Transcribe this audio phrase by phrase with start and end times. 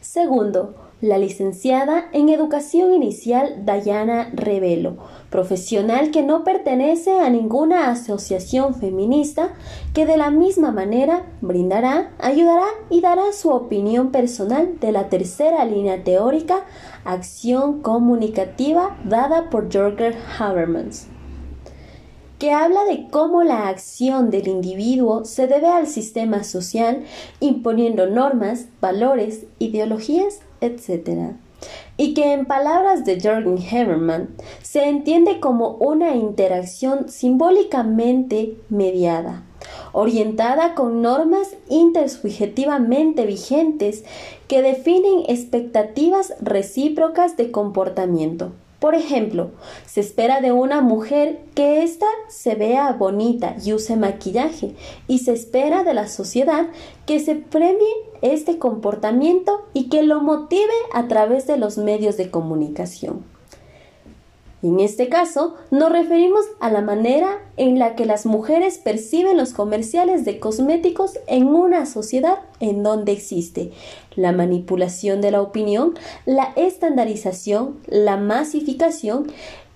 [0.00, 4.96] Segundo, la licenciada en Educación Inicial Dayana Revelo,
[5.30, 9.50] profesional que no pertenece a ninguna asociación feminista,
[9.94, 15.64] que de la misma manera brindará, ayudará y dará su opinión personal de la tercera
[15.64, 16.64] línea teórica,
[17.04, 21.08] acción comunicativa, dada por Jorger Habermas
[22.40, 27.04] que habla de cómo la acción del individuo se debe al sistema social
[27.38, 31.34] imponiendo normas, valores, ideologías, etc.
[31.98, 34.30] Y que en palabras de Jürgen Haberman
[34.62, 39.42] se entiende como una interacción simbólicamente mediada,
[39.92, 44.02] orientada con normas intersubjetivamente vigentes
[44.48, 48.52] que definen expectativas recíprocas de comportamiento.
[48.80, 49.50] Por ejemplo,
[49.84, 54.74] se espera de una mujer que ésta se vea bonita y use maquillaje,
[55.06, 56.66] y se espera de la sociedad
[57.04, 57.86] que se premie
[58.22, 63.22] este comportamiento y que lo motive a través de los medios de comunicación.
[64.62, 69.54] En este caso, nos referimos a la manera en la que las mujeres perciben los
[69.54, 73.72] comerciales de cosméticos en una sociedad en donde existe.
[74.16, 75.94] La manipulación de la opinión,
[76.26, 79.28] la estandarización, la masificación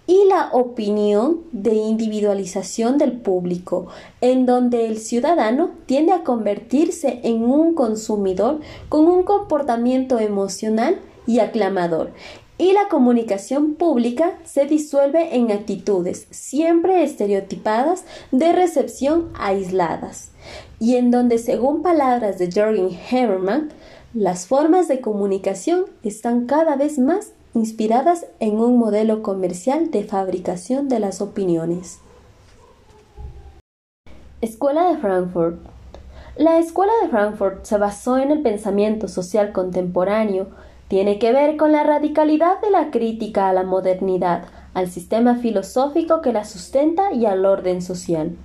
[0.06, 3.86] y la opinión de individualización del público,
[4.20, 11.38] en donde el ciudadano tiende a convertirse en un consumidor con un comportamiento emocional y
[11.38, 12.12] aclamador,
[12.56, 20.30] y la comunicación pública se disuelve en actitudes siempre estereotipadas de recepción aisladas,
[20.78, 23.70] y en donde, según palabras de Jürgen Haberman,
[24.12, 30.88] las formas de comunicación están cada vez más inspiradas en un modelo comercial de fabricación
[30.88, 31.98] de las opiniones.
[34.40, 35.58] Escuela de Frankfurt
[36.36, 40.48] La Escuela de Frankfurt se basó en el pensamiento social contemporáneo
[40.88, 46.20] tiene que ver con la radicalidad de la crítica a la modernidad, al sistema filosófico
[46.20, 48.36] que la sustenta y al orden social.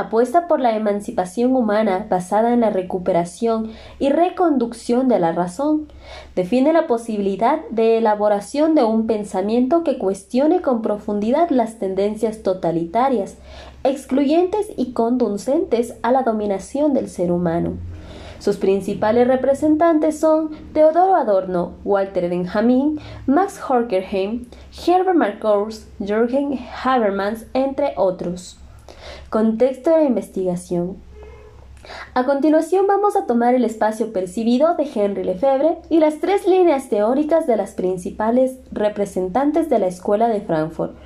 [0.00, 5.88] Apuesta por la emancipación humana basada en la recuperación y reconducción de la razón.
[6.34, 13.36] Define la posibilidad de elaboración de un pensamiento que cuestione con profundidad las tendencias totalitarias,
[13.84, 17.74] excluyentes y conducentes a la dominación del ser humano.
[18.40, 24.46] Sus principales representantes son Teodoro Adorno, Walter Benjamin, Max Horkheim,
[24.86, 28.58] Herbert Marcuse, Jürgen Habermas, entre otros.
[29.28, 30.96] Contexto de la investigación.
[32.12, 36.88] A continuación vamos a tomar el espacio percibido de Henry Lefebvre y las tres líneas
[36.88, 40.96] teóricas de las principales representantes de la Escuela de Frankfurt,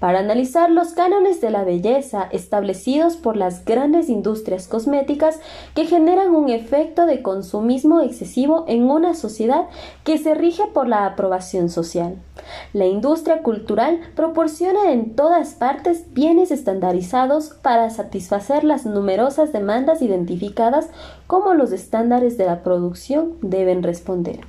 [0.00, 5.38] para analizar los cánones de la belleza establecidos por las grandes industrias cosméticas
[5.74, 9.66] que generan un efecto de consumismo excesivo en una sociedad
[10.02, 12.16] que se rige por la aprobación social.
[12.72, 20.88] La industria cultural proporciona en todas partes bienes estandarizados para satisfacer las numerosas demandas identificadas
[21.26, 24.40] como los estándares de la producción deben responder.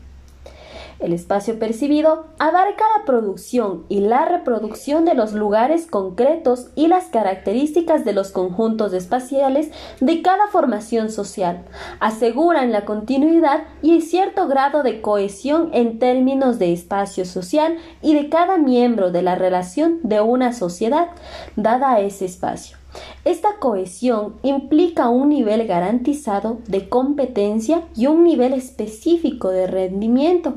[0.97, 7.07] El espacio percibido abarca la producción y la reproducción de los lugares concretos y las
[7.07, 11.63] características de los conjuntos espaciales de cada formación social.
[11.99, 18.29] Aseguran la continuidad y cierto grado de cohesión en términos de espacio social y de
[18.29, 21.09] cada miembro de la relación de una sociedad
[21.57, 22.77] dada a ese espacio.
[23.23, 30.56] Esta cohesión implica un nivel garantizado de competencia y un nivel específico de rendimiento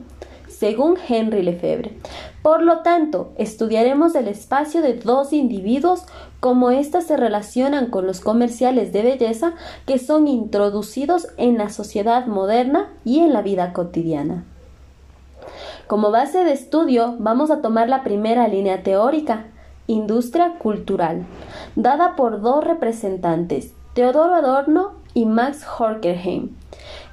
[0.59, 1.97] según Henry Lefebvre.
[2.43, 6.03] Por lo tanto, estudiaremos el espacio de dos individuos,
[6.41, 9.53] cómo éstas se relacionan con los comerciales de belleza
[9.87, 14.45] que son introducidos en la sociedad moderna y en la vida cotidiana.
[15.87, 19.47] Como base de estudio vamos a tomar la primera línea teórica,
[19.87, 21.25] industria cultural,
[21.79, 26.51] dada por dos representantes, Teodoro Adorno y Max Horkheim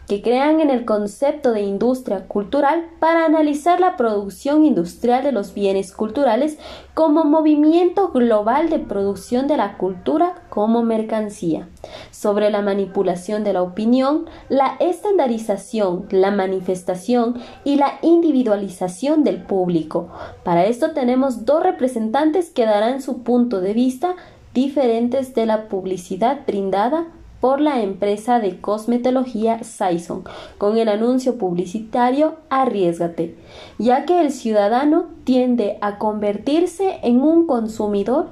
[0.08, 5.54] que crean en el concepto de industria cultural para analizar la producción industrial de los
[5.54, 6.60] bienes culturales
[6.94, 11.68] como movimiento global de producción de la cultura como mercancía,
[12.12, 20.10] sobre la manipulación de la opinión, la estandarización, la manifestación y la individualización del público.
[20.44, 24.16] Para esto tenemos dos representantes que darán su punto de vista
[24.56, 27.06] diferentes de la publicidad brindada
[27.42, 30.24] por la empresa de cosmetología Saison
[30.58, 33.36] con el anuncio publicitario Arriesgate,
[33.78, 38.30] ya que el ciudadano tiende a convertirse en un consumidor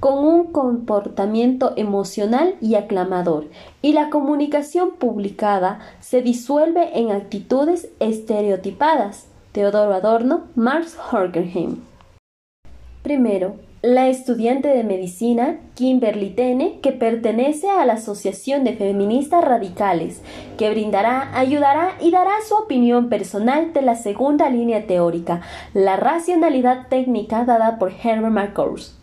[0.00, 3.46] con un comportamiento emocional y aclamador,
[3.82, 9.26] y la comunicación publicada se disuelve en actitudes estereotipadas.
[9.52, 11.82] Teodoro Adorno, Marx Horkheim.
[13.06, 20.22] Primero, la estudiante de medicina Kimberly Tene, que pertenece a la Asociación de Feministas Radicales,
[20.58, 25.42] que brindará, ayudará y dará su opinión personal de la segunda línea teórica,
[25.72, 28.96] la racionalidad técnica dada por Herbert Marcuse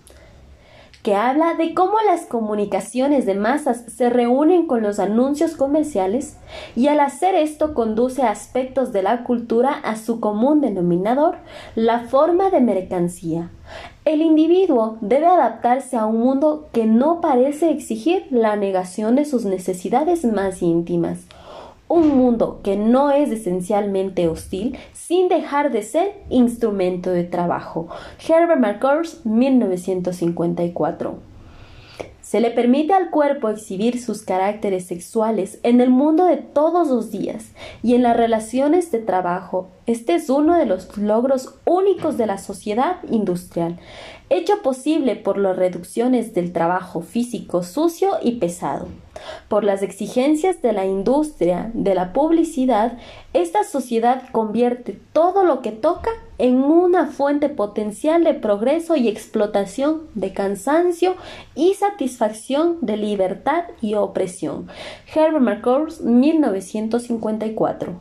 [1.03, 6.38] que habla de cómo las comunicaciones de masas se reúnen con los anuncios comerciales
[6.77, 11.35] y al hacer esto conduce aspectos de la cultura a su común denominador,
[11.75, 13.51] la forma de mercancía.
[14.05, 19.45] El individuo debe adaptarse a un mundo que no parece exigir la negación de sus
[19.45, 21.19] necesidades más íntimas
[21.94, 27.88] un mundo que no es esencialmente hostil sin dejar de ser instrumento de trabajo.
[28.27, 31.32] Herbert Marcuse, 1954.
[32.33, 37.12] Se le permite al cuerpo exhibir sus caracteres sexuales en el mundo de todos los
[37.12, 37.51] días
[37.83, 39.68] y en las relaciones de trabajo.
[39.85, 43.77] Este es uno de los logros únicos de la sociedad industrial,
[44.29, 48.87] hecho posible por las reducciones del trabajo físico sucio y pesado.
[49.47, 52.97] Por las exigencias de la industria de la publicidad,
[53.33, 60.03] esta sociedad convierte todo lo que toca en una fuente potencial de progreso y explotación,
[60.15, 61.15] de cansancio
[61.55, 64.67] y satisfacción de libertad y opresión.
[65.13, 67.91] Herbert Marcuse, 1954.